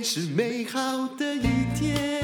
[0.00, 2.22] 是美好的一天。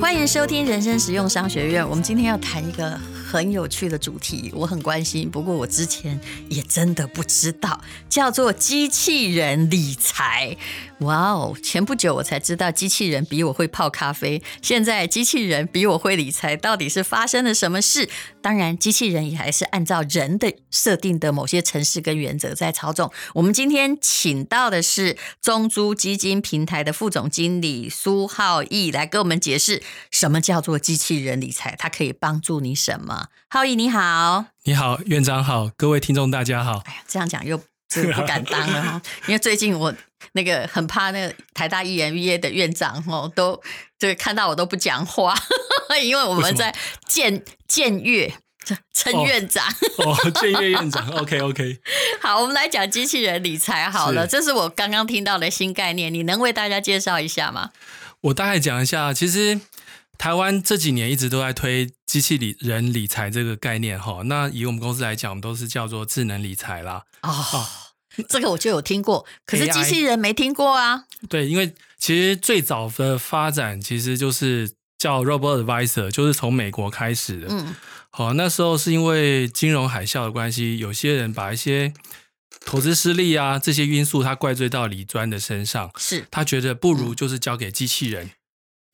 [0.00, 1.86] 欢迎收听人生实用商学院。
[1.86, 10.56] 我们今天要谈一个很有趣的主题，我很关心，不过我之前也真的不知道，叫做机器人理财。
[11.00, 11.54] 哇哦！
[11.62, 18.08] 前不久我才知道机器人比我会泡咖啡，现在机器人比我会理财，到底是发生了什么事？
[18.40, 23.12] 当然，机器人也还是按照人的设定的某些程式跟原则在操纵。
[23.34, 29.82] 我们今天请到的是中租基金平台的副总经理苏浩毅来给我们解释
[30.18, 33.26] 什么叫做机器人理财，它可以帮助你什么？
[33.50, 36.82] 浩毅你好，你好，院长好，各位听众大家好。
[36.86, 39.94] 哎呀，这样讲又真不敢当了哈， 因为最近我。
[40.32, 43.60] 那个很怕那个台大 EMBA 的院长哦，都
[43.98, 45.34] 就看到我都不讲话，
[46.02, 46.74] 因为我们在
[47.08, 48.32] 僭僭越
[48.92, 49.64] 称院长
[49.98, 51.78] 哦， 僭越院长，OK OK。
[52.20, 57.70] 好，我们来讲机器人理财好了，是这是我刚刚听到的新概念，你能为大家介绍一下吗？
[58.22, 59.60] 我大概讲一下，其实
[60.18, 64.22] 台湾这几年一直都在推机器理人理财这个概念哈。
[64.24, 67.04] 那以我们公司来讲，我们都是叫做智能理财啦。
[67.22, 67.30] 哦。
[67.30, 67.66] 哦
[68.30, 71.04] 这个我就有听过，可是机器人没听过啊。
[71.28, 77.48] 对，因为其实最早的发展其实就是叫 Robo Advisor，就是从美国开始的。
[77.50, 77.76] 嗯，
[78.08, 81.92] 好，那时候是因为金融海啸的关系，有些人把一些
[82.64, 88.30] 投资失利啊这些因素，他怪罪到李专的身上，是他觉得不如就是交给机器人，嗯、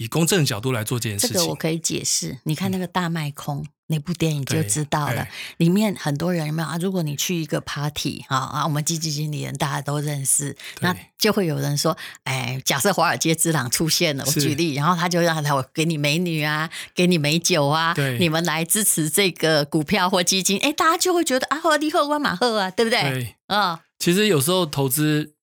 [0.03, 1.35] 以公正角度来做这件事情。
[1.35, 3.59] 这个我可以解释，你看那个大卖空。
[3.59, 5.29] 嗯那部电影就知道了，
[5.59, 6.79] 里面很多人有没有啊？
[6.81, 11.95] 如果你去一个 party 啊啊，我们基金经理人大家都认识，那就会有人说，
[12.25, 23.03] 哎，假设华尔街之狼出现了，我举例，然后他就让他我给你美女啊，给你美酒啊，你们来支持这个股票或基金，哎，大家就会觉得啊，贺立贺万马赫啊，对不对？
[23.03, 25.35] 对，啊，其实有时候投资。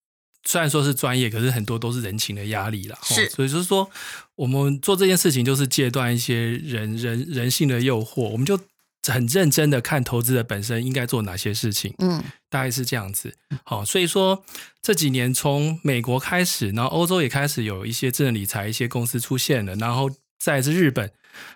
[0.50, 2.98] 虽然说是专业，可是很多都是人情的压力啦。
[3.04, 3.88] 是，所以就是说，
[4.34, 8.60] 我们做这件事情就是戒断一些人人人性的诱惑，我们就
[9.08, 11.94] 很认真的看投资的本身应该做哪些事情。
[12.00, 13.36] 嗯，大概是这样子。
[13.64, 14.44] 好，所以说
[14.82, 20.10] 这几年从美国开始，然后欧洲也开始有一些智能理财一些公司出现了，然后
[20.40, 21.12] 再是日本。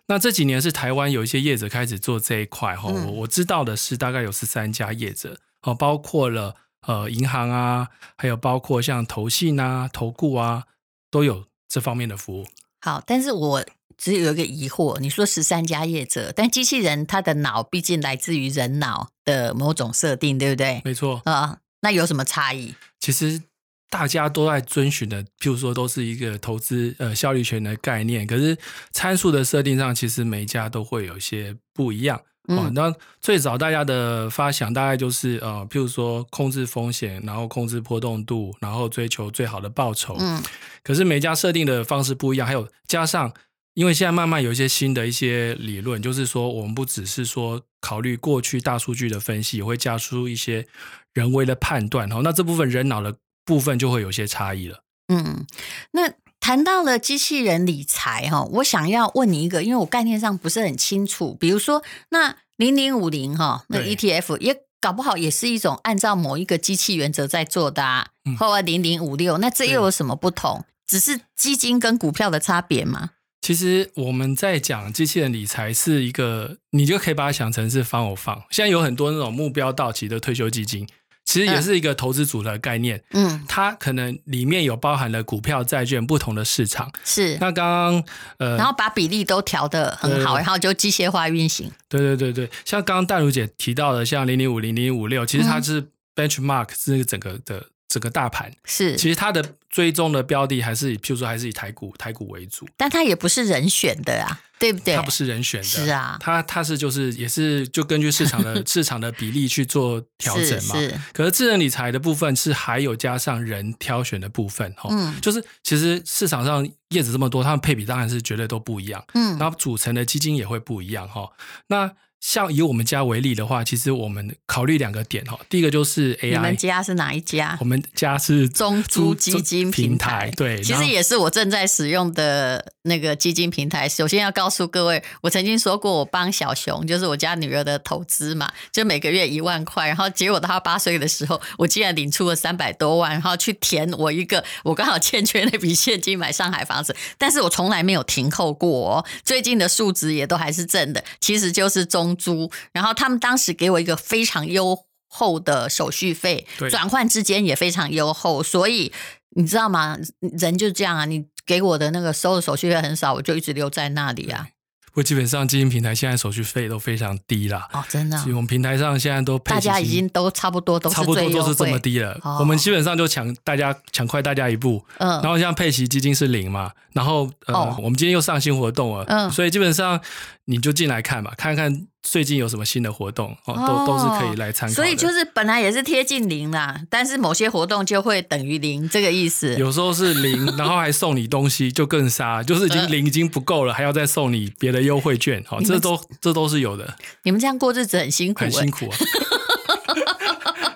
[0.06, 2.76] 那这几年是台湾有一些业者开始做这一块。
[2.76, 6.58] 哈、嗯，我我知道的是大概有十三家业者，哦，包括了。
[6.86, 10.66] 呃，银行啊，还有包括像投信啊、投顾啊，
[11.10, 12.46] 都有这方面的服务。
[12.82, 13.66] 好，但是我
[13.98, 20.82] 只有一个疑惑，你说十三家业者，但机器人它的脑毕竟来自于人脑的某种设定，对不对？
[20.84, 22.76] 没错啊、呃，那有什么差异？
[23.00, 23.42] 其实
[23.90, 28.58] 大家都在遵循的，譬如说都是一个投资呃效率权的概念，可是
[28.92, 32.22] 参数的设定上，其实每一家都会有一些不一样。
[32.48, 40.18] 哦，那最早大家的发想大概就是呃，譬如说控制风险，然后控制波动度，然后追求最好的报酬。
[40.20, 40.44] 嗯，
[40.84, 43.34] 可是每家设定的方式不一样，还有加上，
[43.76, 50.68] 因为现在慢慢有一些新的一些理论，就是说我们不只是说考虑过去大数据的分析，也会加出一些
[51.14, 52.12] 人为的判断。
[52.12, 53.16] 哦，那这部分人脑的
[53.46, 54.84] 部分就会有些差异了。
[55.08, 55.46] 嗯，
[55.92, 56.14] 那。
[56.44, 61.34] 谈到了机器人理财哈，我想要问你一个，因为我概念上不是很清楚。
[61.40, 68.08] 比如说，那零零五零哈，那 ETF 也搞不好也是一种按照某一个机器原则在做的啊。
[68.38, 70.66] 或者零零五六，那这又有什么不同？
[70.86, 73.12] 只是基金跟股票的差别吗？
[73.40, 78.44] 其实我们在讲机器人理财是一个，你就可以把它想成是放我放。
[78.50, 80.86] 现在有很多那种目标到期的退休基金。
[81.26, 87.38] 其实也是一个投资组的概念，嗯，它可能里面有包含了股票、债券不同的市场，是。
[87.40, 88.04] 那刚刚
[88.38, 91.72] 呃，然后把比例都调得很好，对然后就机械化运行。
[91.88, 97.68] 对对对对，像刚刚淡如姐提到的，像零零五零零五六，其实它是 benchmark 是整个的。
[97.94, 98.52] 整个大盘。
[98.66, 104.96] 是，其实它的追踪的标的还是以，譬如说还是以台股台股为主，但它也不是人选的啊，对不对？
[104.96, 110.76] 它不是人选的，是啊，它它是就是也是就根据市场的 市场的比例去做调整嘛。
[110.76, 111.02] 是，是。
[111.14, 121.30] 可是智能理财的部分是还有加上人挑选的部分哈，嗯，就是其实市场上叶子这么多，它们配比当然是绝对都不一样，嗯，然后组成的基金也会不一样哈，
[121.68, 121.92] 那。
[122.26, 125.38] 像以我们家为例的话，其实我们考虑两个点哈。
[125.50, 126.32] 第一个就是 AI。
[126.32, 127.58] 你们家是哪一家？
[127.60, 130.32] 我们家是中租基金平台。
[130.38, 133.90] 对，其实也是我正在使用的那个基金平台。
[133.90, 139.86] 首先要告诉各位，我曾经说过，我帮小熊，就是我家女儿的投资嘛，就每个月一万块。
[139.88, 149.06] 然后结果到她八岁的时候，我竟然领出了三百多万，然后去填我一个我刚好欠缺那笔现金买上海房子，但是我从来没有停扣过哦。
[149.26, 152.13] 最近的数值也都还是正的，其实就是中。
[152.16, 154.78] 租，然后他们当时给我一个非常优
[155.08, 158.92] 厚的手续费，转换之间也非常优厚，所以
[159.36, 159.98] 你知道吗？
[160.40, 164.48] 人就这样啊，你给我的那个收的手续费很少，我就一直留在那里啊。
[164.88, 167.68] 不过基本上基金平台现在手续费都非常低啦。
[167.74, 168.22] 哦，真的、哦。
[168.22, 172.16] 所以我们平台上现在都配，大家已经都差不多都是差不多都是这么低了。
[172.22, 174.86] 哦、我们基本上就抢大家抢快大家一步。
[175.00, 175.20] 嗯。
[175.24, 179.04] 然后像佩奇基金是零嘛，然后呃、哦，我们今天又上新活动了。
[179.08, 179.32] 嗯。
[179.32, 180.00] 所以基本上
[180.46, 181.88] 你就进来看吧，看看。
[182.06, 183.56] 最近有什么新的活动哦？
[183.66, 184.76] 都都是可以来参考。
[184.76, 189.56] 所以就是本来也是贴近零啦，但是某些活动就会等于零，这个意思。
[189.56, 196.98] 有时候是零，然后还送你东西，就更杀，就是已经零已经不够了，还要再送你别的优惠券，好，这都这都是有的。
[197.24, 198.98] 你们这样过日子很辛苦，很辛苦啊。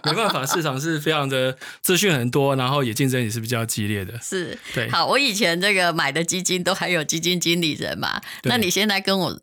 [0.09, 4.17] 没办法，市场是非常的资讯很多，然后也竞争也是比较激烈的。
[4.21, 4.89] 是，对。
[4.89, 9.37] 好，我以前这个买的基金都还有基金经理人嘛，那你现在跟我。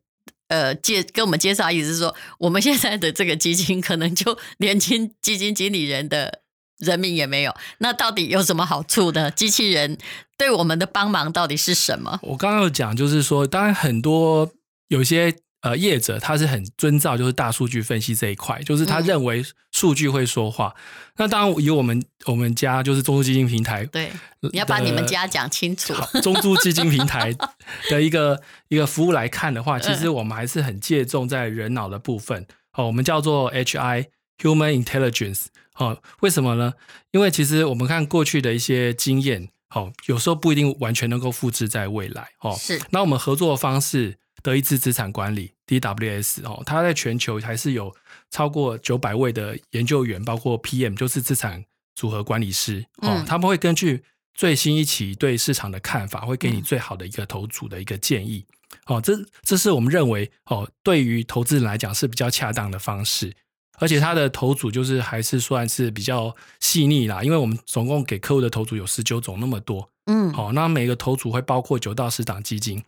[0.49, 6.41] 呃，介跟我们介绍，意思是说，我们现在的这个基金可能就 连经基金经理人的
[6.79, 7.55] 人名也没有。
[7.79, 9.31] 那到底有什么好处呢？
[9.31, 9.99] 机器人
[10.37, 12.19] 对我们的帮忙到底是什么？
[12.23, 14.53] 我刚刚有讲，就是说，当然很多
[14.89, 15.35] 有些。
[15.65, 20.75] 呃，业者他是很遵照就是大数据分析这一块，就是他认为数据会说话。
[20.77, 20.83] 嗯、
[21.17, 25.95] 那当然以我们我们家就是中租基金平台，对，你要把你们家讲清楚。
[26.21, 27.35] 中租基金平台
[27.89, 32.47] 的一个一个服务来看的话，其实我们还是很借重在人脑的部分。
[32.75, 34.09] 哦，我们叫做 HI
[34.43, 35.47] Human Intelligence。
[35.77, 36.75] 哦，为什么呢？
[37.13, 42.29] 因为其实我们看过去的一些经验，哦，有时候不一定完全能够复制在未来。
[42.41, 42.79] 哦，是。
[42.91, 44.19] 那我们合作的方式。
[44.45, 47.97] 德意志资产管理 DWS 哦，它在全球还是有
[48.31, 51.65] 超过九百位的研究员，包括 PM，就是资产
[51.95, 54.05] 组合管理师哦、嗯，他们会根据
[54.35, 58.45] 最新一期对市场的看法，会给你最好的一个投组的一个建议
[58.85, 59.01] 哦。
[59.01, 63.35] 这这是我们认为哦，对于投资人来讲是比较恰当的方式，
[63.79, 72.85] 而且它的投组就是还是算是比较细腻啦，因为我们总共给客户的投组有十九种那么多，嗯，好，那每个投组会包括九到十档基金。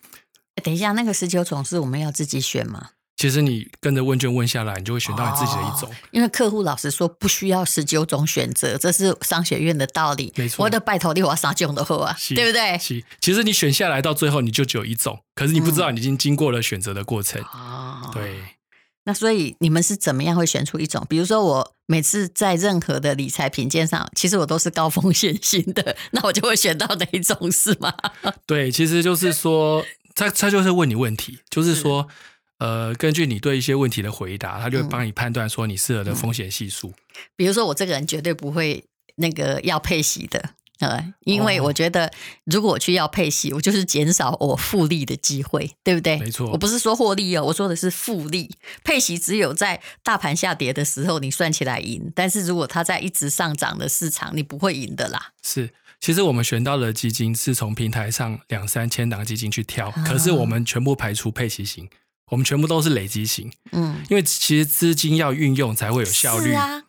[0.63, 2.91] 等一下，那个十九种是我们要自己选吗？
[3.17, 5.89] 其实你跟着问卷问下来，你就会选到你自己的一种。
[5.89, 10.31] 哦、因为客户老实说不需要十九种选择，这是商学院的道理。
[10.37, 12.79] 没错，我的拜托你我要三种的货啊，对不对？
[12.79, 17.41] 其实你选下来到最后你就只有一种，可是你不知道你已经经过了选择的过程。
[17.41, 18.39] 哦、对。
[19.05, 21.07] 那所以你们是怎么样会选出一种？
[21.09, 27.95] 比如说我每次在任何的理财品鉴上，其实我都是高风险型的， 那我就会选到哪一种是吗？
[28.45, 29.83] 对，其实就是说。
[30.17, 32.09] 他他就是问你问题，就是说，
[32.59, 36.95] 呃，根据你对一些问题的回答，他就会帮你判断说你适合的风险系数。
[37.37, 38.83] 比如说，我这个人绝对不会
[39.17, 42.11] 那个要配息的，呃，因为我觉得
[42.45, 46.19] 如果我去要配息，我就是减少我复利的机会，对不对？
[46.19, 48.57] 没错，我不是说获利哦，我说的是复利。
[48.83, 55.33] 配息只有在大盘下跌的时候你算起来赢，但是如果它在一直上涨的市场，你不会赢的啦。
[55.43, 55.71] 是。
[56.01, 61.89] 其实我们选到的基金是从平台上两三千档基金去挑，可是我们全部排除配息型，
[62.31, 63.51] 我们全部都是累积型。
[63.73, 66.53] 嗯，因为其实资金要运用才会有效率。
[66.53, 66.85] 啊，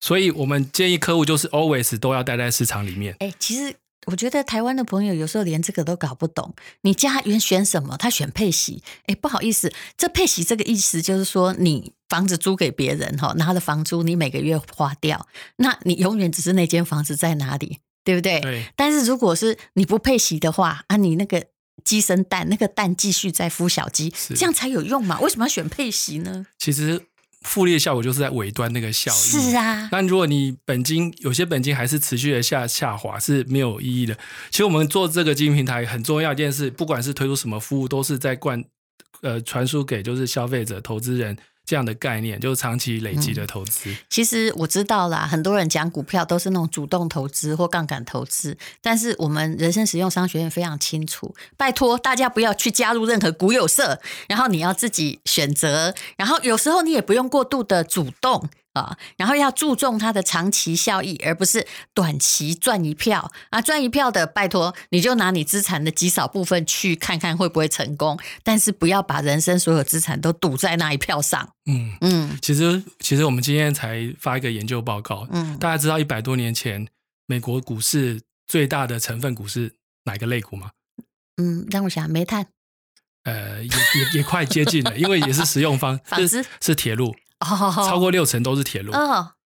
[0.00, 3.16] 所以我们建议客户就是 always 都要待在市场里面。
[3.20, 3.74] 哎，其实
[4.06, 6.54] 我觉得台湾的朋友有时候连这个都搞不懂。
[6.82, 7.96] 你家原选什么？
[7.96, 8.82] 他选配息。
[9.06, 17.78] 哎，不好意思，这配息这个意思就是说，你房子租给别人哈，拿了房租你每个月花掉，那你永远只是那间房子在哪里？
[18.04, 18.40] 对不对？
[18.40, 18.64] 对。
[18.76, 21.44] 但是如果是你不配息的话，啊，你那个
[21.82, 25.18] 鸡生蛋，那个蛋继续再孵小鸡，这样才有用嘛？
[25.20, 26.46] 为什么要选配息呢？
[26.58, 27.00] 其实
[27.42, 29.16] 复利的效果就是在尾端那个效益。
[29.16, 29.88] 是啊。
[29.90, 34.14] 但如果你本金有些本金还是持续的下下滑，是没有意义的。
[34.50, 38.62] 其实我们做这个基金平台很重要一件事，不管是推出什么服务，都是在灌
[39.22, 41.36] 呃传输给就是消费者、投资人。
[41.64, 43.90] 这样的概念就是长期累积的投资。
[43.90, 43.96] 嗯。
[44.10, 58.48] 其实我知道啦，很多人讲股票都是那种主动投资或杠杆投资，但是我们人生实用商学院非常清楚，拜托大家不要去加入任何股友社，然后你要自己选择，然后有时候你也不用过度的主动。
[58.74, 63.62] 啊，然后要注重它的长期效益，而不是短期赚一票啊！
[63.62, 71.54] 赚一票的，拜托你就拿你资产的极少部分去看看会不会成功，但是不要把人生所有资产都赌在那一票上。
[71.66, 76.86] 嗯嗯，其实其实我们今天才发一个研究报告，嗯，大家知道一百多年前
[77.26, 79.72] 美国股市最大的成分股是
[80.04, 80.72] 哪个类股吗？
[81.36, 82.46] 嗯，让我想煤炭。
[83.24, 87.14] 呃，也也也快接近了，因为也是实用方， 纺织是是铁路。
[87.86, 88.92] 超过六成都是铁路，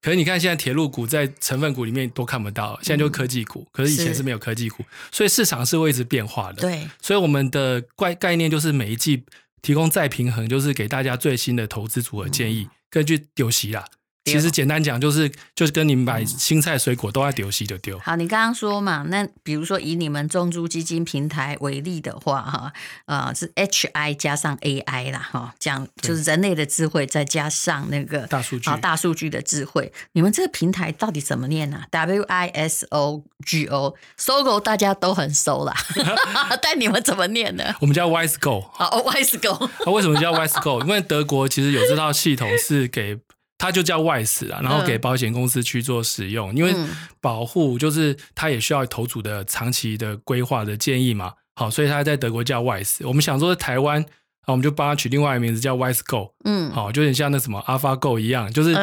[0.01, 6.63] 可是你看现在铁路股在成分股里面都看不到，现在就科技股，可是以前是没有科技股，所以市场是会一直变化的。
[6.63, 9.25] 对，所以我们的概概念就是每一季
[9.61, 13.85] 提供再平衡，就是给大家最新的投资组合建议，根据丢息啦，
[14.29, 17.99] 其实简单讲就是就是跟你们买青菜水果都要丢西就丢。
[17.99, 22.73] 好，你刚刚说嘛，那比如说以你们中租基金平台为例的话，哈，
[23.07, 29.93] 呃，是 H I 加上 A I 啦，哈，讲就是人类的智慧再加上那个大数据，大数据的智慧。
[30.13, 35.75] 你们这个平台到底怎么念呢、啊、？W I S O G O，SOGO 大家都很熟啦，
[36.63, 37.75] 但你们怎么念呢？
[37.81, 38.71] 我们叫 Wise Go。
[38.79, 39.69] 哦，Wise Go。
[39.87, 40.81] 那为什么叫 Wise Go？
[40.83, 43.19] 因为德国其实有这套系统是给。
[43.59, 46.73] 它就叫 Wise 啊，然后给保险公司去做使用，嗯、因为
[47.21, 53.07] 保护就是它也需要投主的长期的规划的建议嘛，好，所以它在德国叫 Wise。
[53.07, 54.07] 我们想说台湾，
[54.53, 58.77] 我们就帮他取另外一个名字叫 Wise Go，嗯，好，就有点像那什么 AlphaGo 一样，就是。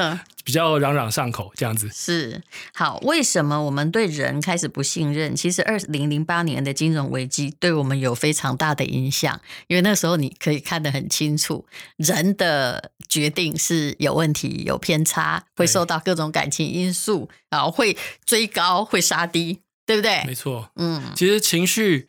[0.45, 1.89] 比较朗朗上口这样子。
[1.91, 2.39] 是。
[2.71, 5.35] 好，为什么我们对人开始不信任？
[5.35, 11.65] 其实二零零八年的金融危机对我们有非常大的影响，因为那时候你可以看得很清楚，
[11.97, 20.23] 人的决定是有问题、有偏差，会受到各种感情因素，然后会追高、会杀低，对不对？
[20.27, 22.07] 没错，嗯，其实情绪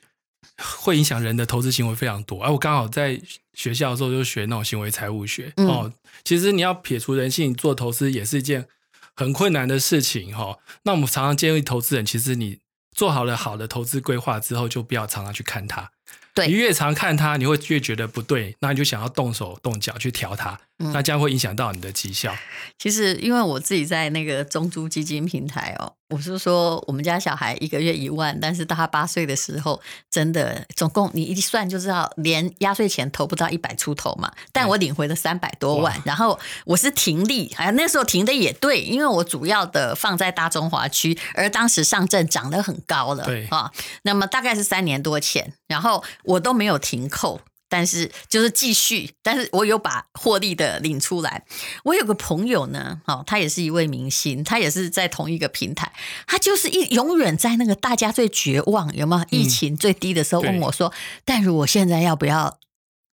[0.58, 2.42] 会影响人的投资行为非常多。
[2.42, 3.20] 而我刚好在
[3.54, 5.82] 学校的时候就学那种行为财务学哦。
[5.84, 5.92] 嗯
[6.24, 8.66] 其实你要撇除人性做投资也是一件
[9.14, 10.58] 很困难的事情哈。
[10.82, 12.58] 那我们常常建议投资人，其实你
[12.90, 15.92] 做好了好的投资规划之后，就不要常常去看它。
[16.34, 20.58] 对，你越常看它，你会越觉得不对，那你就想要动手动脚去调它。
[20.78, 22.36] 那这样会影响到你的绩效。
[22.78, 34.30] 其实，因为我自己在那个中租基金平台哦，我是说我们家小孩一个月一万，但是到他八岁的时候，真的总共你一算就知道，连压岁钱投不到一百出头嘛。
[34.52, 43.72] 但我领回了三百多万，然后我是停利，哎，那时候停的也对，因为我主要的放在大中华区，而当时上证涨得很高了，对啊，
[44.02, 47.40] 那么大概是三年多前，然后我都没有停扣。
[47.68, 51.44] 但是就是继续，但是我有把获利的领出来。
[51.82, 55.92] 我有个朋友呢，哦，他也是一位明星，他也是在同一个平台，
[56.28, 60.92] 他就是一永远在那个大家最绝望，有没有疫情最低的时候问我说
[61.26, 62.56] ：“但如果现在要不要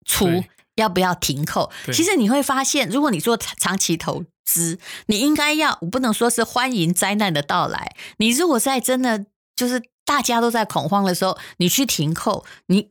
[0.05, 0.43] 出，
[0.75, 7.95] 要不要停扣？”其实你会发现，如果你做长期投资，你应该要，我不能说是欢迎灾难的到来。
[8.17, 9.81] 你如果在真的就是
[10.13, 12.89] 大家都在恐慌的时候，你去停扣，你。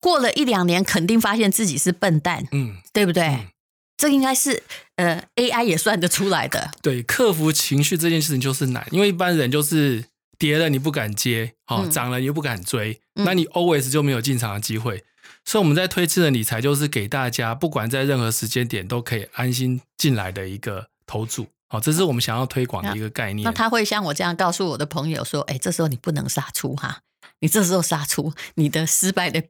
[0.00, 3.24] 过了一两年，肯定发现自己是笨蛋，嗯，对不对？
[3.24, 3.46] 嗯、
[3.96, 4.62] 这应该是
[4.94, 6.70] 呃，AI 也算得出来的。
[6.80, 10.04] 对，克服情绪这件事情就是难，因为一般人就是
[10.38, 15.02] 跌了你不敢接，哦，涨了你又不敢追，嗯、那你 always 就没有进场的机会。
[15.44, 21.48] 所以我们在推智能理财，就是给大家不管在任何时间点都可以安心进来的一个投组。
[21.70, 23.44] 哦，这是我们想要推广的一个概念。
[23.44, 27.00] 那，那他会像我这样告诉我的朋友说：“哎，这时候你不能杀出哈。”
[27.40, 29.42] 你这时候杀出，你的失败的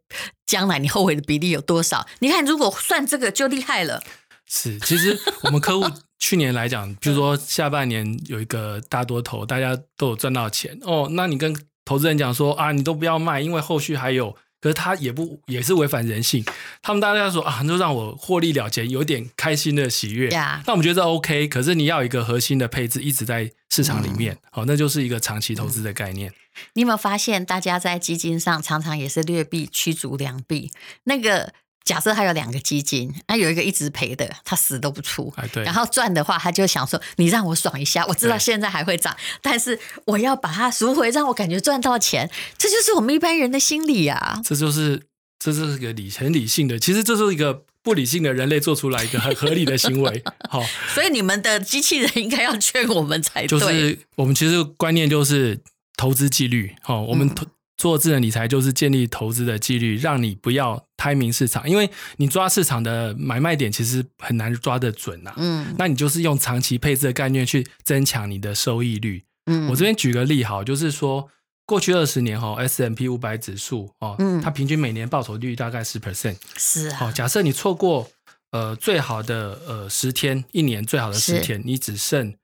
[0.44, 2.06] 将来，你后悔的比例有多少？
[2.18, 4.02] 你看，如果算这个就厉害了。
[4.46, 11.08] 是，其实我们客户去年来讲，比如说下半年有一个大多头，大家都有赚到钱哦。
[11.12, 14.36] 那你跟投资人讲说啊，你都不要卖，因为后续还有。
[14.60, 16.44] 可是他也不也是违反人性，
[16.82, 20.28] 他们大家说啊，就让我获利了结，有点开心的喜悦。
[20.28, 26.32] 那我们觉得 OK，可是你要一个核心的配置一直在市场里面，好、嗯，那就是一个长期投资的概念。
[26.74, 30.70] 你有没有发现，大家在基金上常常也是劣币驱逐良币？
[31.04, 31.52] 那个。
[31.88, 35.32] 假设他有两个基金，那有一个一直赔的，他死都不出。
[35.38, 35.64] 哎、对。
[35.64, 42.28] 然后赚的话，他就想说：“你让我爽一下，我知道现在还会涨， 但是我要把它赎回，让我感觉赚到钱。”
[42.58, 44.38] 这就是我们一般人的心理啊。
[44.44, 45.02] 这就是
[45.38, 50.22] 这就是一个理很理性的，其实这是一个不理性的人类做出来一个很 合理的行为。
[50.50, 53.58] 好，所以你们的机器人应该要劝我们才对。
[53.58, 55.58] 就是我们其实观念就是
[55.96, 56.74] 投资纪律。
[56.82, 57.46] 好，我们投。
[57.46, 65.34] 嗯做智能理财就是建立投资的纪律，让你不要胎明市场，因为你抓市场的买卖点其实很难抓得准呐、啊。
[65.38, 69.22] 嗯，那你就是用长期配置的概念去增强你的收益率。
[69.46, 71.28] 嗯，我这边举个例哈，就是说
[71.64, 76.36] 过去二十年哈，S M P 五百指数哦，嗯，它平均每年报酬率大概十 percent。
[76.56, 76.96] 是啊。
[76.96, 78.10] 好，假设你错过
[78.50, 82.34] 呃最好的呃十天，一年最好的十天，你只剩。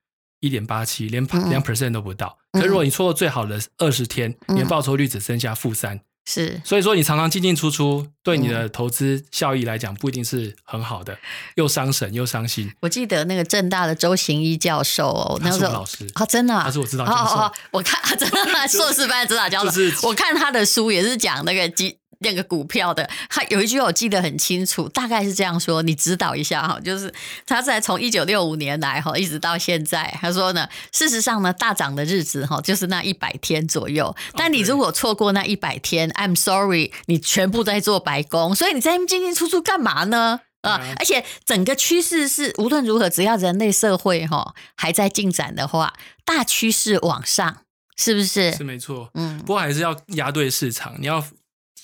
[0.45, 2.39] 一点八七，连两 percent 都不到。
[2.53, 6.01] 嗯、可是如果你错过最好的二十天，嗯、年报酬率只剩下负三。
[6.27, 11.19] 是，所以说你常常进进出出，对你的投资效益来讲，不一定是很好的，
[11.57, 12.73] 又伤神又伤心。
[12.81, 17.35] 我记得那个正大的周行一教授哦，那时候老师啊，真的，他是我指导教授。
[17.35, 21.99] 哦哦、我看 真的 硕士班指导教授，就是、我看他的书也是讲那个基。
[22.25, 27.13] 那个股票的，他有一句我记得很清楚，大概是这样说，你指导一下哈，就是
[27.47, 40.41] 他在从一九六五年来哈，一直到现在，他说呢，事实上呢，大涨的日子哈，就是那一百天左右，但你如果错过那一百天，I'm sorry，你全部在做白工，所以你在进进出出干嘛呢？
[40.63, 45.93] 啊，而且整个趋势是无论如何，只要人类社会哈还在进展的话，
[46.25, 47.59] 大趋势往上，
[47.99, 48.51] 是不是？
[48.53, 51.23] 是没错，嗯，不过还是要压对市场，你要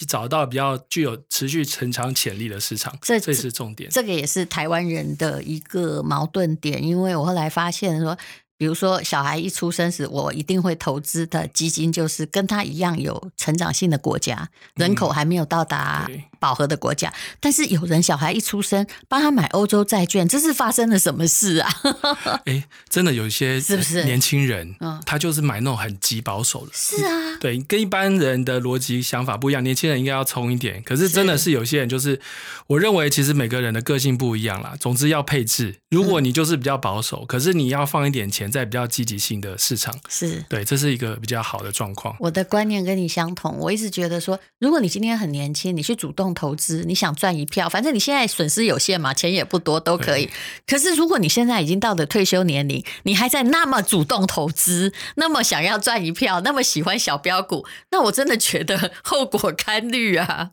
[0.06, 3.88] 找到比较具有持续成长潜力的市场，这这是重点。
[3.90, 8.16] 这个也是台湾人的一个矛盾点，因为我后来发现说。
[8.60, 16.06] 比如说，小孩一出生时，我一定会投资的基金就是跟他一样有成长性的国家，人口还没有到达
[16.40, 17.14] 饱和的国家。
[17.38, 21.72] 但是有人小孩一出生，帮他买欧洲债券，这是发生了什么事啊？
[22.46, 24.74] 哎，真的有一些是不是年轻人？
[24.80, 26.72] 嗯，他就是买那种很极保守的。
[26.74, 29.62] 是啊，对，跟一般人的逻辑想法不一样。
[29.62, 32.20] 年轻人应该要冲一点，可是真的是有些人就是，
[32.66, 34.74] 我认为其实每个人的个性不一样啦。
[34.78, 35.76] 总之要配置。
[35.90, 38.50] 如果你就是比较保守，可是你要放一点钱。
[38.50, 42.16] 在比较积极性的市场，是对，这是一个比较好的状况。
[42.18, 50.28] 我的观念跟你相同，我一直觉得说，如果你今天很年轻，你去主动投资，你想赚一票，反正你现在损失有限嘛，钱也不多，都可以。
[50.66, 60.50] 可是如果你现在已经到了退休年龄，你还在那么主动投资，那么想要赚一票，那么喜欢小标股，那我真的觉得后果堪虑啊。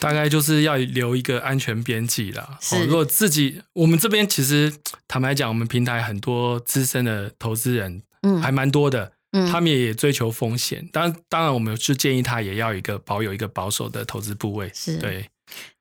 [0.00, 2.58] 大概就是要留一个安全边际啦。
[2.60, 4.72] 是，如果自己我们这边其实
[5.06, 10.88] 坦白讲，我们平台很多资深的投资人，嗯，还蛮多的，嗯，他们也追求风险。
[10.92, 14.70] 当然，当然，我们是建议他也要一个保有一个保守的投资部位。
[14.74, 15.28] 是，对。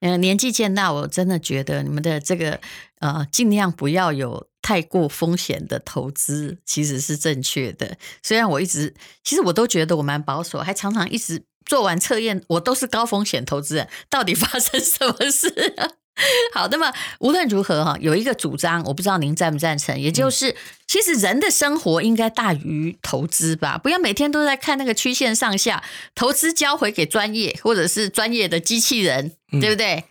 [0.01, 2.59] 嗯，年纪渐大，我真的觉得你们的这个
[2.99, 7.97] 呃，尽量不要有太过风险的投资，其实是正确的。
[8.21, 8.93] 虽然我一直，
[9.23, 11.43] 其实我都觉得我蛮保守，还常常一直。
[11.65, 15.47] 做完测验，我都是高风险投资人，到底发生什么事
[15.77, 15.89] 啊？
[16.53, 20.55] 好，那么无论如何哈，有一个主张，我不知道您赞不赞成，也就是，嗯、
[20.87, 25.83] 其实人的生活应该大于投资吧，不要每天都在看那个曲线上下，
[26.15, 30.05] 投资交回给专业或者是专业的机器人，嗯、对不对？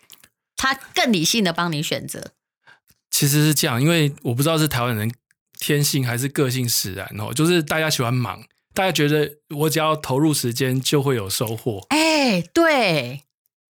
[0.56, 2.32] 他更理性的帮你选择。
[3.11, 5.11] 其实是这样，因为我不知道是台湾人
[5.58, 8.42] 天性还是个性使然哦，就是大家喜欢忙。
[8.75, 13.23] 大家觉得我只要投入时间就会有收获，哎，对，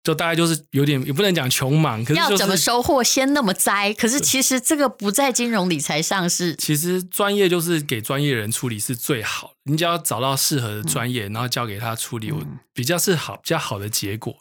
[0.02, 14.34] 就大概就是有点也不能讲穷忙，可是、就是、要怎么收获先那么栽，可是其实这个不在金融理财上是，其实专业就是给专业人处理是最好，你只要找到适合的专业，嗯、然后交给他处理，嗯、比较是好比较好的结果。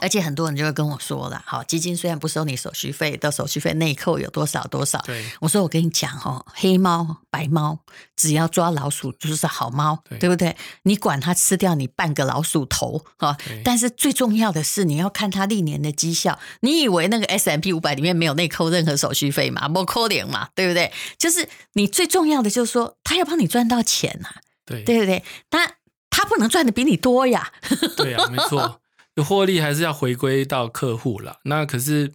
[0.00, 5.00] 而且很多人就会跟我说了，好，基金虽然不收你手续费，的手续费内扣有多少多少。
[5.06, 7.78] 对，我说我跟你讲哦，黑猫白猫，
[8.16, 10.56] 只要抓老鼠就是好猫，对，对不对？
[10.82, 16.38] 你管它吃掉你半个老鼠头哈，但是最重要的是你要看它历年的绩效。
[16.60, 19.68] 你以为那个 S M P 五百里面没有内扣任何手续费吗？
[19.68, 20.92] 不扣点嘛，对不对？
[21.18, 24.28] 就是你最重要的就是说，他要帮你赚到钱呐，
[24.64, 25.22] 对，对不对？
[25.50, 25.74] 他
[26.08, 27.52] 他不能赚的比你多呀，
[27.96, 28.80] 对呀，没错。
[29.24, 32.12] 获利还是要回归到客户了，那可是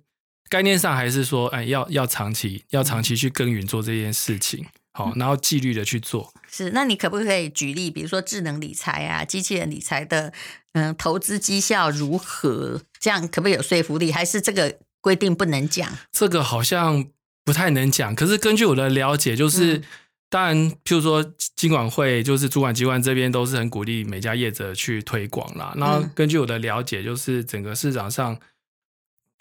[0.49, 6.31] 概念上还是说，哎，要要长期，要长期去耕耘做这件事情，好，然后纪律的去做。
[6.49, 10.31] 是，那你可不可以举例，比如说智能理财啊、机器人理财的，
[10.73, 12.81] 嗯，投资绩效如何？
[12.99, 14.11] 这样可不可以有说服力？
[14.11, 15.97] 还是这个规定不能讲？
[16.11, 17.05] 这个好像
[17.43, 18.13] 不太能讲。
[18.13, 19.77] 可是根据我的了解，就是。
[19.77, 19.83] 嗯
[20.31, 21.21] 当然，譬如说，
[21.57, 25.73] 金管会就是主管机关这边都是很鼓励每家业者去推广啦。
[25.75, 28.39] 那根据我的了解，就是整个市场上，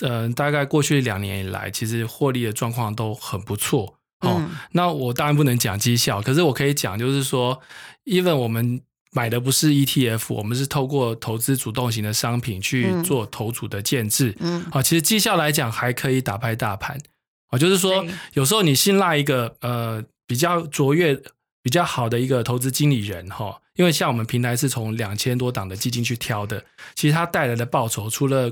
[0.01, 4.01] 嗯、呃，大概过去两年以来，其实获利的状况都很不错。
[4.23, 7.61] 哦，嗯、那我当然不能讲绩效，可是我可以讲，就是说
[8.07, 8.81] ，even 我们
[9.13, 14.37] 买的不是 ETF，我们是透过投资主动型的商品去做投组的建制。
[14.41, 16.99] 嗯，啊，其实绩效来讲还可以打败大盘。
[17.51, 20.05] 啊，就是说，有时候你信赖一个呃。
[20.31, 21.21] 比较卓越、
[21.61, 26.65] 比较好的一个投资经理人哈，因为像我们平台是从两千多档的基金去挑的，
[26.95, 28.49] 其实它带来的报酬，除了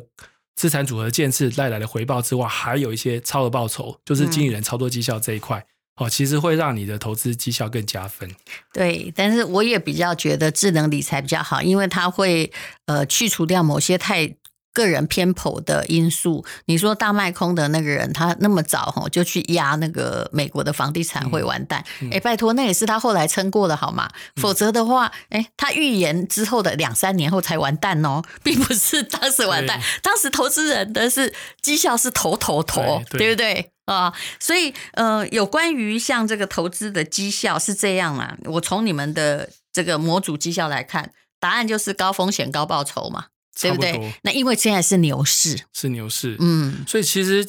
[0.57, 5.65] 资产组合建设带来的回报之外，还有一些超额报酬，就是经理人操作绩效这一块
[6.01, 8.29] 哦，其实会让你的投资绩效更加分。
[8.73, 12.51] 对，但是我也比较觉得智能理财比较好，因为它会
[12.87, 14.35] 呃去除掉某些太。
[14.83, 21.85] 个人偏颇的因素，你说大卖空的那个人，他那么早哈就去压那个美国的房地产会完蛋？
[22.13, 24.09] 哎、拜托，那也是他后来撑过的好吗？
[24.37, 34.13] 嗯、否则的话，哎，他预言之后的两三年后才完蛋哦， 并不是当时完蛋，当时投资人的是绩效是头头头，对，对不对啊？
[34.39, 38.37] 所以呃，有关于像这个投资的绩效是这样啊？
[38.45, 43.27] 我从你们的这个模组绩效来看，答案就是高风险高报酬嘛。
[43.61, 44.15] 对不对？
[44.23, 47.45] 那因为现在是牛市，是牛市，嗯，所以其实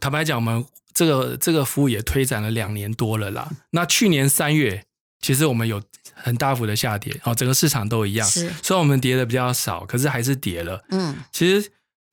[0.00, 3.50] 坦白讲，我们这个这个服务也推展了两年多了啦。
[3.70, 4.84] 那去年三月，
[5.20, 5.82] 其实我们有
[6.14, 11.70] 很大幅的下跌，哦，整个市场都一样，是，虽然我们跌的比较少，可是还是跌了，嗯，其实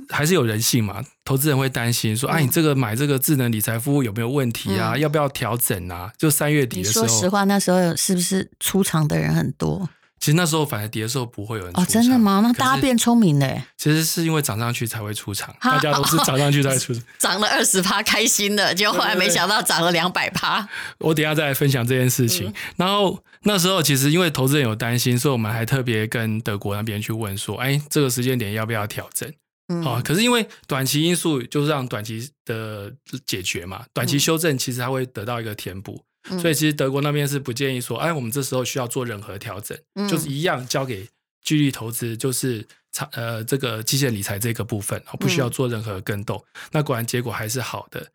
[0.10, 1.04] 还是有人性嘛。
[1.26, 4.94] 投资人会担心说，哎、嗯啊，你这个买这个智能理财服务有没有问题啊？
[4.94, 6.12] 嗯、要不要调整啊？
[6.18, 9.90] 就三月底的时候，说实话，那时候是不是出场的人很多？
[10.20, 11.84] 其实那时候反而跌的时候不会有人出场。
[11.84, 12.42] 哦，真的吗？
[12.44, 13.64] 那大家变聪明了。
[13.78, 17.04] 其实是因为涨上去才会出场，大家都是涨上去才会出场。
[17.20, 20.68] 涨了二十趴，开心的，结果后来没想到涨了两百趴。
[21.00, 22.48] 我等一下再来分享这件事情。
[22.48, 29.32] 嗯、然后那时候其实因为投资人有担心，所以我们还特别跟德国那边去问说，哎，这个时间点要不要调整？
[29.68, 30.02] 嗯，好。
[30.02, 32.92] 可是因为短期因素就是让短期的
[33.28, 36.02] 解决嘛，短期修正其实它会得到一个填补。
[36.40, 41.08] 所以其实德国那边是不建议说，哎，我们这时候需要做任何调整，嗯、就是一样交给
[41.44, 46.38] 纪律投资，就是长呃这个机械理财这个部分，不需要做任何更动。
[46.38, 48.12] 嗯、那果然结果还是好的。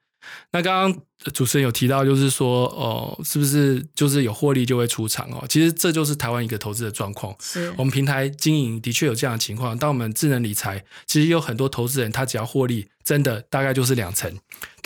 [0.52, 5.46] 那刚刚主持人有提到，就是说，哦，是不是就是有获利就会出场哦？
[5.48, 7.34] 其实这就是台湾一个投资的状况。
[7.40, 9.76] 是我们平台经营的确有这样的情况。
[9.78, 14.38] 当我们智能理财，其实有很多投资人，他只要获利，真的大概就是两成，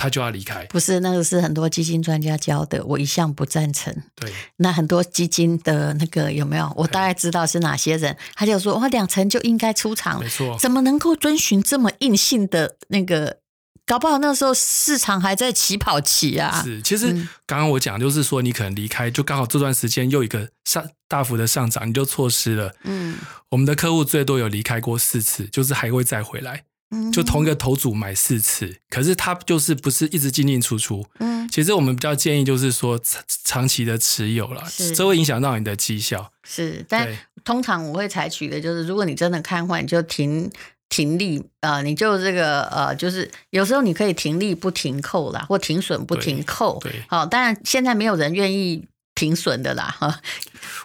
[0.04, 0.64] 他就要离开。
[0.66, 3.90] 不是那个是很多基金专家教的，我一向不赞成。
[4.14, 6.70] 对，那很多基金的那个有没有？
[6.76, 13.38] 我大概知道是哪些人，他就说，哇，两成就应该出场，没错，怎么能够遵循这么硬性的那个？
[13.86, 16.62] 搞不好那时候市场还在起跑期啊！
[16.64, 17.12] 是，其实
[17.46, 22.74] 刚刚我讲就是说，你可能离开，就刚好这段时间又一个上大幅的上涨，你就错失了。
[22.84, 23.18] 嗯，
[23.50, 26.64] 我们的客户最多有离开过四次，就是还会再回来。
[26.94, 31.04] 嗯，就同一个头组买四次，可是它就是不是一直进进出出。
[31.18, 34.62] 嗯，其实我们比较建议就是说长长期的持有了，
[34.94, 36.30] 这会影响到你的绩效。
[36.44, 37.08] 是，但
[37.44, 40.50] 通常我会采取的就是，如果你真的看坏，你就停。
[40.90, 46.78] 停利啊、呃，你就这个呃，就是有时候你可以停利不停扣啦，或停损不停扣。
[46.80, 50.20] 对，好，当然现在没有人愿意停损的啦哈。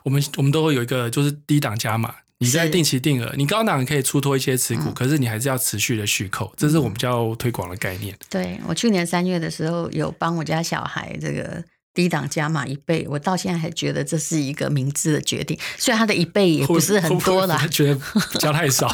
[0.03, 8.17] 我们我们都会有一个就是低档加码，你在定期定额，你高档可以出脱一些持股，嗯、可是你还是要持续的续扣，这是我们比较推广的概念。
[8.30, 11.63] 对，我去年三月的时候有帮我家小孩这个。
[11.91, 15.60] 低档加码一倍，我到现在还觉得这是一个明智的决定。
[15.78, 17.99] 虽然它的一倍也不是很多啦，觉得
[18.39, 18.88] 加太少，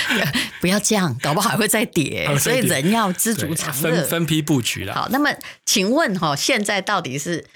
[0.60, 2.26] 不要这样，搞不好还会再跌。
[2.26, 4.92] 再跌，所以人要知足常乐，分分批布局了。
[4.92, 5.30] 好，那么
[5.64, 7.46] 请问哈，现在到底是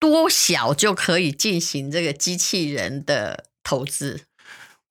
[0.00, 4.22] 多小就可以进行这个机器人的投资？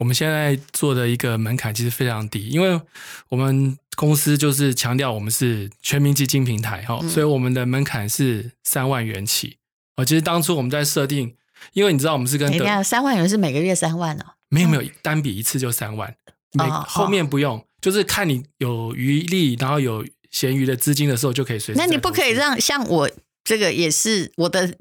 [0.01, 2.81] 我们现在做的一个门槛其实非常低，因为
[3.29, 9.57] 我们公司就是强调我们是全民基金平台哈，嗯、所以我们的门槛是三万元起。
[9.97, 11.35] 哦，其实当初我们在设定，
[11.73, 16.15] 因为你知道我们是跟等下三万元是每个月三万哦，没有没有，单笔一次就三万，
[16.53, 21.79] 每后面不用，就是看你有余力，然后有闲余的资金的时候就可以随时。
[21.79, 23.07] 那你不可以让像我
[23.43, 24.75] 这个也是我的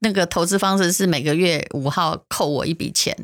[0.00, 3.16] 那个投资方式是每个月五号扣我一笔钱。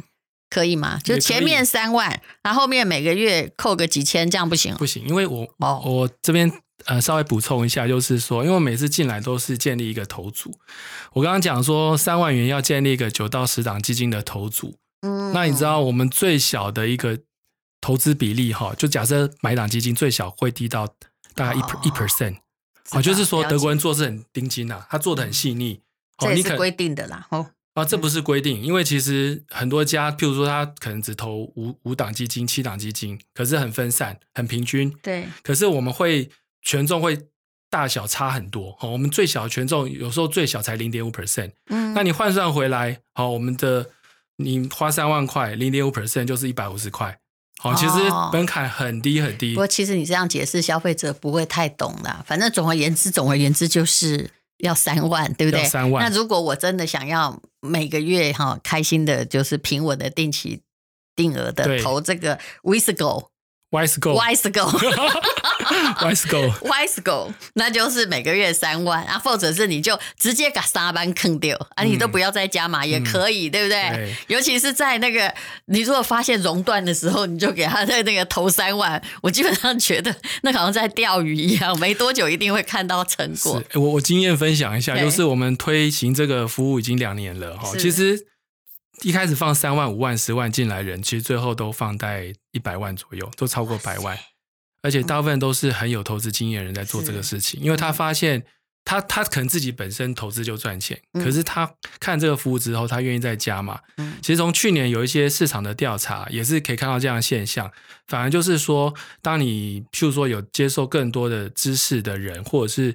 [0.52, 1.00] 可以吗？
[1.02, 4.74] 就前面三万，然后后面每个月扣个几千，这样不行？
[4.74, 6.52] 不行，因为我我这边
[6.84, 10.54] 呃稍微补充一下，就是说，因为我每次进来都是建立一个投组。
[11.14, 17.18] 我刚刚讲说三万元要建立一个九到十档基金的投组，嗯，那你知道我们最小的一个
[17.80, 20.86] 投资比例哈，就假设买档基金最小会低到
[21.34, 22.36] 大概一一 percent，
[22.90, 25.80] 哦，就是说德国人做事很盯紧呐，他做的很细腻，
[26.18, 27.46] 这也是规定的啦，哦。
[27.74, 34.94] 啊，这不是规定，因为其实很多家，譬如说他可能只投五五档基金、七档基金，可是很分散、很平均。
[35.02, 35.26] 对。
[35.42, 36.28] 可是我们会
[36.60, 37.18] 权重会
[37.70, 41.52] 大小差很多，好，我们最小的权重有时候最小才零点五 percent。
[41.70, 41.94] 嗯。
[41.94, 43.88] 那你换算回来，好，我们的
[44.36, 47.18] 你花三万块，零点五 percent 就是一百五十块。
[47.58, 47.94] 好，其实
[48.34, 49.54] 门槛很低很低。
[49.54, 52.22] 不过其实你这样解释，消费者不会太懂啦。
[52.26, 54.30] 反正总而言之，总而言之就是。
[54.62, 55.64] 要三万，对不对？
[55.64, 56.02] 三万。
[56.02, 60.62] 那如果我真的想要每个月哈开心的，就是平稳的定期
[61.14, 63.31] 定额的投这个 Wisgo。
[63.72, 64.68] Wise Go, Wise Go,
[66.68, 73.88] Wise Go, 那就是每个月三万啊，或者是你就直接把沙班坑掉啊，你都不要再加码也可以，嗯、对不对？
[73.88, 83.62] 对，尤其是在那个你如果发现熔断的时候，你就给他在那个投三万，我基本上觉得那好像在钓鱼一样，没多久一定会看到成果。
[83.72, 88.26] 我我经验分享一下，就是我们推行这个服务已经两年了哈，其实。
[89.02, 94.18] 一开始放三万、五万、十万进来人，其实最后都放在一百万左右，都超过百万，
[94.82, 98.44] 而且大部分都是很有投资经验的人在做这个事情，因为他发现
[98.84, 103.80] 他他可能自己本身投资就赚钱，可是他看这个服务之后，他愿意再加码。
[104.20, 107.70] 其实从去年有一些市场的调查，也是可以看到这样的现象，
[108.06, 112.94] 反而就是说，当你譬如说有接受更多的知识的人，或者是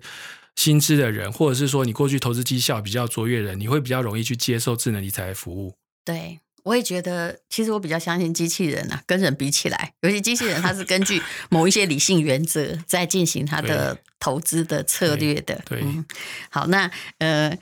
[0.55, 5.75] 薪资的人，或者是说你过去投资绩效比较卓越的人，你会比较容易去接受智能理财服务。
[6.07, 15.61] 对，我也觉得，其实我比较相信机器人啊，跟人比起来，尤其机器人它是根据 某一些理性原则在进行它的投资的策略的。
[15.65, 16.05] 对，对嗯、
[16.49, 16.89] 好，那
[17.19, 17.57] 呃。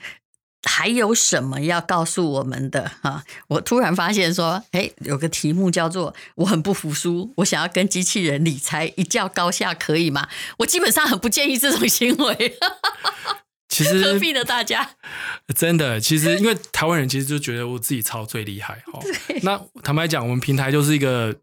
[0.68, 3.22] 还有什么要告诉我们的啊？
[3.46, 10.26] 我突然发现说，哎，有个题目叫做“我很不服输，我想要跟机器人理财一较高下，可以吗？”
[10.58, 12.58] 我基本上很不建议这种行为。
[13.76, 14.44] 其实 何必的？
[14.44, 14.88] 大家
[15.54, 19.02] 真的，其实因为台湾人其实就觉得我自己超最厉害哦。
[19.42, 21.34] 那坦白讲，我们平台就是一个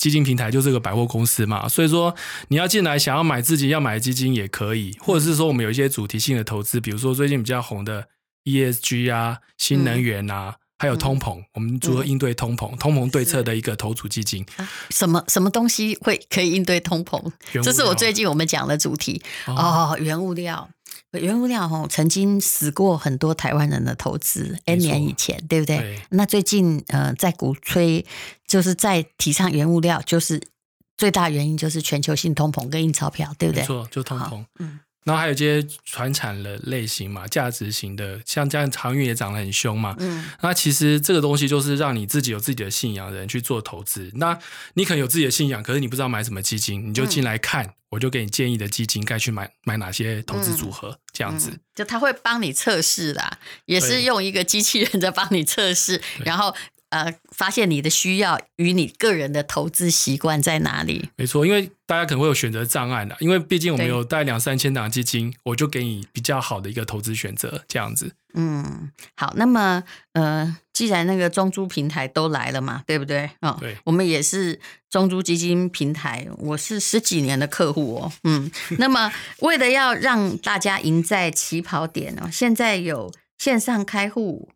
[0.00, 1.68] 基金平台，就是一个百货公司嘛。
[1.68, 2.14] 所以说，
[2.48, 8.08] 你要进来想要买自己要买的基金也可以，或者是说我们有一些主题性的投资，比如说最近比较红的。
[8.46, 12.72] ESG 啊，新能源啊，嗯、还有通膨，嗯、我们如何应对通膨？
[12.76, 17.20] 嗯、通膨对策的一个投组基金，啊、什么什么东西会可以应对通膨？
[17.60, 19.98] 这是我最近我们讲的主题哦，哦。
[19.98, 20.70] 原物料，
[21.18, 25.78] 原物料哦，曾经死过很多台湾人的投资，N 年以前，对不对？
[25.78, 28.04] 对，那最近呃，在鼓吹，
[28.46, 30.40] 就是在提倡原物料，就是
[30.96, 33.62] 最大原因就是全球性通膨跟印钞票，对不对？
[33.62, 34.80] 没错，就通膨，嗯。
[35.06, 39.94] 然后还有一些传产的类型嘛，价值型的，像这样航运也涨得很凶嘛。
[40.00, 44.10] 嗯，那其实这个东西就是让你自己有自己的信仰的人去做投资。
[44.16, 44.36] 那
[44.74, 51.56] 你可能有自己的信仰，可是你不知道买什么基金，你就进来看，嗯、我就给你建议的基金该去买买哪些投资组合，嗯、这样子。
[51.72, 56.52] 就他会帮你测试啦，也是用一个机器人在帮你测试，然后。
[56.90, 61.10] 呃，发现你的需要与你个人的投资习惯在哪里？
[61.16, 68.12] 没错，因为大家可能会有选择障碍的，因为毕竟我们有带两三千档基金，我就给你比较好的一个投资选择，这样子。
[68.34, 73.30] 嗯，好，那么呃，既然那个中租平台都来了嘛，对不对？
[73.40, 78.12] 哦，对，我们也是中租基金平台，我是十几年的客户哦。
[78.24, 84.50] 嗯， 那么为了要让大家赢在起跑点哦，现在有线上开户。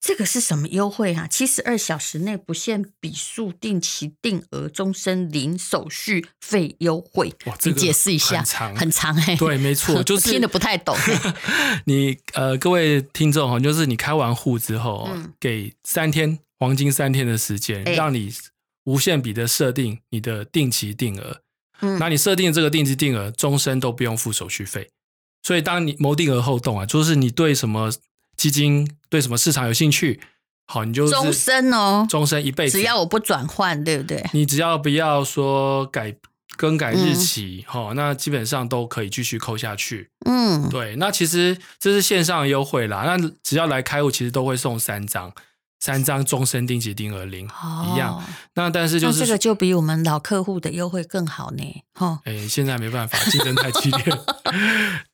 [0.00, 1.26] 这个是什么优惠啊？
[1.26, 7.34] 七十二小时内不限笔数，定期定额，终身零手续费优惠。
[7.46, 9.36] 哇，这个、你解释一下，很长，很长哎、欸。
[9.36, 10.96] 对，没错， 就是听得不太懂。
[11.86, 18.32] 你呃，各位听众哈，就是你开完户之后，嗯、给三天黄金三天的时间，欸、让你
[18.84, 21.42] 无限笔的设定你的定期定额。
[21.80, 24.88] 嗯，那你设定这个定期定额，终身都不用付手续费。
[25.42, 27.90] 所以当你谋定而后动啊，就是你对什么？
[28.38, 30.18] 基金对什么市场有兴趣？
[30.70, 34.24] 好，你就终身哦，终身一辈子，只要我不转换，对不对？
[34.32, 36.14] 你只要不要说改
[36.56, 40.10] 更改日期，好、嗯，那基本上都可以继续扣下去。
[40.26, 43.04] 嗯，对，那其实这是线上的优惠啦。
[43.06, 45.32] 那只要来开户，其实都会送三张，
[45.80, 48.22] 三张终身定期定额零、哦、一样。
[48.54, 51.64] 那但是就是这个就比我们老客户的优惠更好呢。
[51.94, 54.04] 哈，哎，现在没办法，竞争太激烈。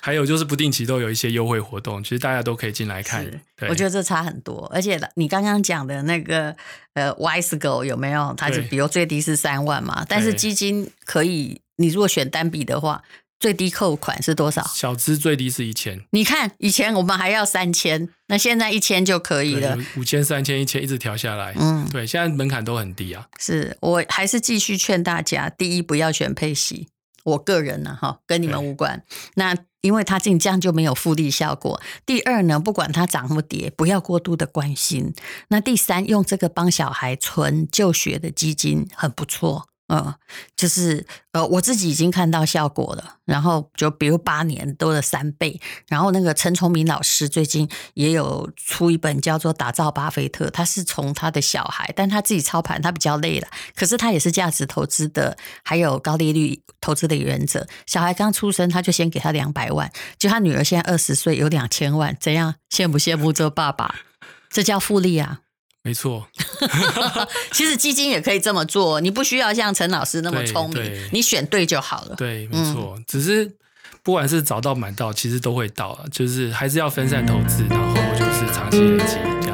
[0.00, 3.26] 还有就是不定期都有一些优惠活动，其实大家都可以进来看。
[3.68, 6.54] 我觉得这差很多，而且你刚刚讲的那个
[6.94, 8.34] 呃，WISEGO 有没有？
[8.36, 13.02] 它就比如最低是三万嘛，但是基金可以，你如果选单笔的话，
[13.40, 14.68] 最低扣款是多少？
[14.74, 16.00] 小资最低是一千。
[16.10, 19.76] 你看以前我们还要三千，那现在一千就可以了。
[19.96, 21.54] 五千、三千、一千一直调下来。
[21.58, 23.26] 嗯，对，现在门槛都很低啊。
[23.38, 26.88] 是我还是继续劝大家，第一不要选配息。
[27.28, 29.04] 我个人呢，哈，跟你们无关。
[29.34, 31.80] 那因为它这样就没有复利效果。
[32.04, 35.14] 第二呢，不管它涨或跌，不要过度的关心。
[35.48, 39.67] 那第三，用这个帮小孩存就学的基金很不错。
[39.88, 40.14] 嗯，
[40.54, 43.16] 就是呃，我自己已经看到效果了。
[43.24, 45.60] 然后就比如八年多了三倍。
[45.88, 53.48] 然后那个陈崇明老师最近也有出一本叫做《打造巴菲特》，他是从他的小孩，但他自己操盘，他比较累了。
[53.74, 57.66] 可是他也是价值投资的，还有高利率投资的原则。
[57.86, 62.54] 小孩刚出生，他就先给他两百万，就他女儿现在二十岁，有两千万，怎样？
[62.70, 63.94] 羡不羡慕这爸爸？
[64.50, 65.40] 这叫复利啊！
[65.88, 66.22] 没错，
[67.50, 72.14] 其实基金也可以这么做，你不需要像陈老师那么聪明，你选对就好了。
[72.14, 73.50] 对，没错，嗯、只是
[74.02, 79.47] 不管是早到晚到，其实都会到，就是还是要分散投资，然后就是长期累积。